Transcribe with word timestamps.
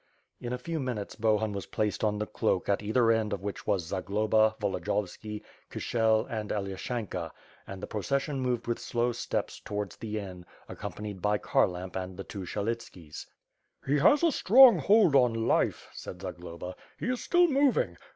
In 0.39 0.51
a 0.51 0.57
few 0.57 0.79
minutes 0.79 1.13
Bohun 1.15 1.53
was 1.53 1.67
placed 1.67 2.03
on 2.03 2.17
the 2.17 2.25
cloak 2.25 2.67
at 2.67 2.81
either 2.81 3.11
end 3.11 3.33
of 3.33 3.43
which 3.43 3.67
was 3.67 3.85
Zagloba, 3.85 4.55
Volodiyovski, 4.59 5.43
Kishel 5.69 6.25
and 6.27 6.49
Elyask 6.49 6.89
enka 6.89 7.29
and 7.67 7.83
the 7.83 7.85
procession 7.85 8.39
moved 8.39 8.65
with 8.65 8.79
slow 8.79 9.11
steps 9.11 9.59
towards 9.59 9.97
the 9.97 10.17
inn, 10.17 10.47
accompanied 10.67 11.21
by 11.21 11.37
Kharlamp 11.37 11.95
and 11.95 12.17
the 12.17 12.23
two 12.23 12.47
Syelitskis. 12.47 13.27
"He 13.85 13.99
has 13.99 14.23
a 14.23 14.31
strong 14.31 14.79
hold 14.79 15.15
on 15.15 15.35
life," 15.35 15.87
said 15.93 16.23
Zagloba, 16.23 16.73
he 16.97 17.05
is 17.07 17.21
still 17.23 17.45
moving. 17.47 17.95